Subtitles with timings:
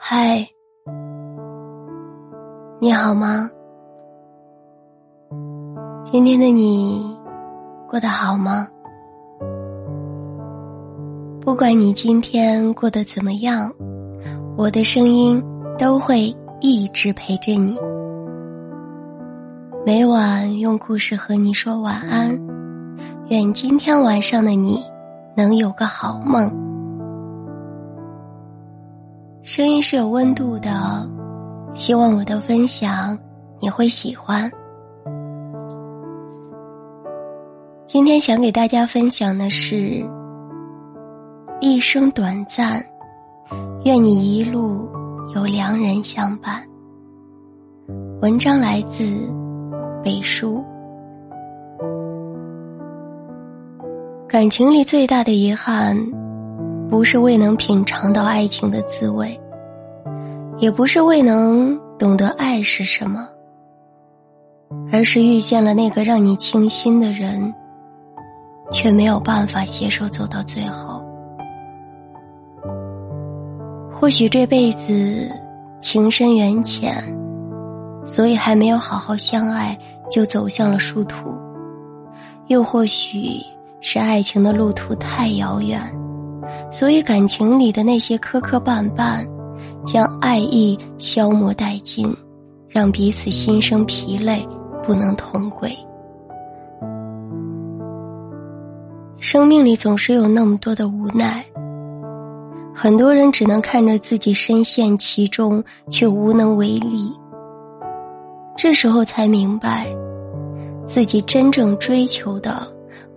[0.00, 0.48] 嗨，
[2.80, 3.50] 你好吗？
[6.04, 7.18] 今天的你
[7.90, 8.68] 过得好吗？
[11.40, 13.70] 不管你今天过得怎么样，
[14.56, 15.42] 我的声音
[15.76, 17.76] 都会一直陪着你。
[19.84, 22.38] 每晚用故事和你说晚安，
[23.30, 24.80] 愿今天晚上的你
[25.36, 26.67] 能有个好梦。
[29.48, 31.08] 声音是有温度的，
[31.74, 33.18] 希望我的分享
[33.62, 34.52] 你会喜欢。
[37.86, 40.06] 今天想给大家分享的是：
[41.62, 42.84] 一生短暂，
[43.86, 44.86] 愿你一路
[45.34, 46.62] 有良人相伴。
[48.20, 49.02] 文章来自
[50.04, 50.62] 北书。
[54.28, 55.96] 感情里最大的遗憾，
[56.88, 59.38] 不是未能品尝到爱情的滋味，
[60.58, 63.28] 也不是未能懂得爱是什么，
[64.92, 67.54] 而是遇见了那个让你倾心的人。
[68.70, 71.02] 却没有办法携手走到最后。
[73.90, 75.26] 或许这辈子
[75.80, 77.02] 情深缘浅，
[78.04, 79.74] 所以还没有好好相爱
[80.10, 81.30] 就走向了殊途；
[82.48, 83.40] 又或许
[83.80, 85.80] 是爱情的路途太遥远，
[86.72, 89.26] 所以感情里的那些磕磕绊绊，
[89.84, 92.14] 将爱意消磨殆尽，
[92.68, 94.46] 让彼此心生疲累，
[94.86, 95.76] 不能同轨。
[99.20, 101.44] 生命里总是有那么多的无奈，
[102.74, 107.12] 很多人只能看着自己深陷其中，却无能为力。
[108.56, 109.86] 这时候才明白，
[110.86, 112.66] 自己真正追求的，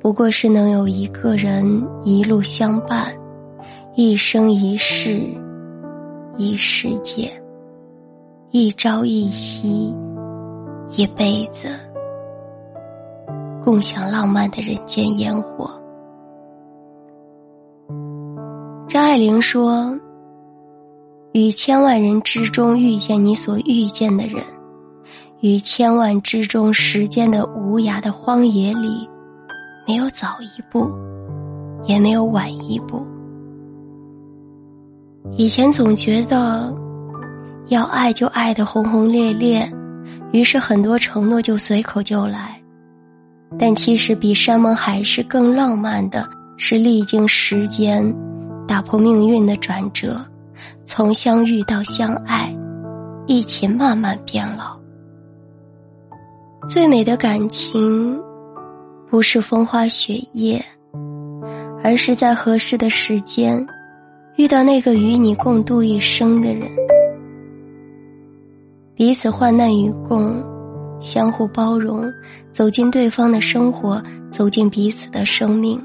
[0.00, 3.14] 不过是能有一个人一路相伴，
[4.02, 5.20] 一生一世，
[6.38, 7.30] 一世界，
[8.50, 9.94] 一朝一夕，
[10.88, 11.68] 一辈子，
[13.62, 15.70] 共享浪漫的人间烟火。
[18.88, 19.94] 张爱玲说
[21.32, 24.42] ：“与千万人之中遇见你所遇见的人，
[25.40, 29.06] 与千万之中时间的无涯的荒野里，
[29.86, 30.90] 没有早一步，
[31.84, 33.06] 也没有晚一步。
[35.36, 36.74] 以前总觉得，
[37.68, 39.70] 要爱就爱的轰轰烈烈，
[40.32, 42.60] 于是很多承诺就随口就来。
[43.58, 48.14] 但其实比山盟海誓更浪漫的是历经时间。”
[48.68, 50.24] 打破命运的转折，
[50.84, 52.56] 从相遇到相爱，
[53.26, 54.78] 一起慢慢变老。
[56.68, 58.16] 最美的感情，
[59.10, 60.64] 不是风花雪月，
[61.82, 63.66] 而是在合适的时间，
[64.40, 66.66] 遇到那个与你共度一生的人，
[68.94, 70.42] 彼此患难与共，
[70.98, 72.10] 相互包容，
[72.50, 75.78] 走进对方的生活，走进彼此的生命。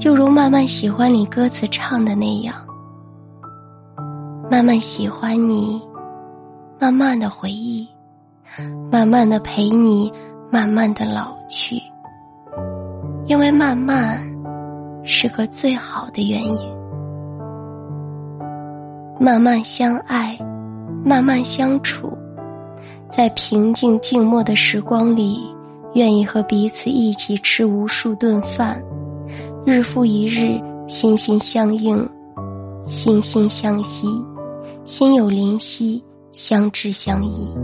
[0.00, 2.56] 就如慢慢喜欢你歌词唱的那样，
[4.50, 5.80] 慢慢喜欢你，
[6.80, 7.88] 慢慢的回忆，
[8.90, 10.12] 慢慢的陪你，
[10.50, 11.76] 慢慢的老去。
[13.26, 14.20] 因为慢慢
[15.04, 16.58] 是个最好的原因。
[19.20, 20.36] 慢慢相爱，
[21.04, 22.16] 慢慢相处，
[23.10, 25.38] 在平静静默的时光里，
[25.94, 28.82] 愿意和彼此一起吃无数顿饭。
[29.64, 31.96] 日复一日，心心相印，
[32.86, 34.08] 心心相惜，
[34.84, 37.54] 心有灵犀，相知相依。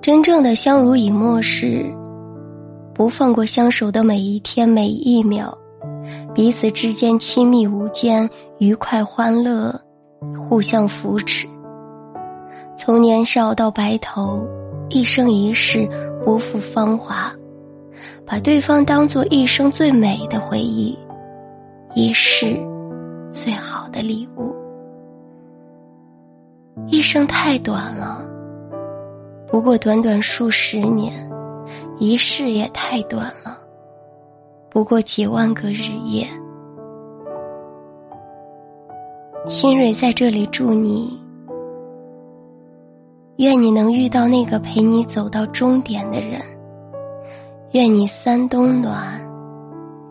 [0.00, 1.84] 真正的相濡以沫是，
[3.00, 5.56] 不放过相守的每一天每一秒，
[6.34, 8.28] 彼此之间亲密无间，
[8.58, 9.74] 愉快欢乐，
[10.38, 11.48] 互相扶持。
[12.76, 14.46] 从年少到白头，
[14.90, 15.88] 一生一世，
[16.22, 17.32] 不负芳华。
[18.26, 20.94] 把对方当做一生最美的回忆，
[21.94, 22.54] 一世
[23.32, 24.54] 最好的礼物。
[26.88, 28.22] 一生太短了，
[29.50, 31.14] 不过短短数十年；
[32.00, 33.60] 一世也太短了，
[34.70, 36.26] 不过几万个日夜。
[39.50, 41.20] 新蕊在这里祝你，
[43.36, 46.40] 愿你能遇到那个陪你走到终点的人。
[47.72, 49.20] 愿你三冬暖，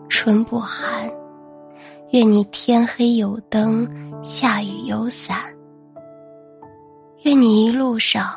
[0.08, 1.10] 春不寒；
[2.12, 3.84] 愿你天黑有灯，
[4.22, 5.38] 下雨有伞；
[7.24, 8.32] 愿你一路上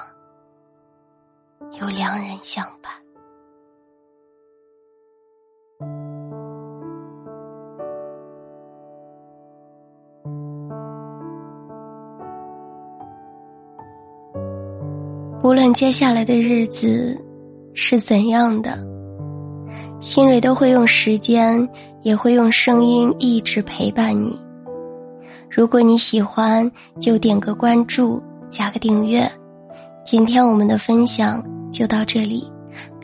[1.80, 2.92] 有良人相伴。
[15.44, 17.20] 无论接下来的日子
[17.74, 18.80] 是怎样的，
[20.00, 21.68] 新蕊都会用时间，
[22.02, 24.40] 也会用声音一直陪伴你。
[25.50, 29.30] 如果你喜欢，就点个关注，加个订阅。
[30.06, 31.44] 今天我们的分享
[31.74, 32.50] 就到这里，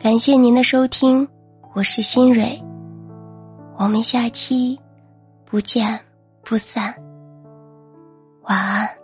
[0.02, 1.28] 感谢您的收听，
[1.74, 2.58] 我是新蕊，
[3.76, 4.80] 我们下期
[5.44, 6.00] 不见
[6.42, 6.94] 不散，
[8.44, 8.99] 晚安。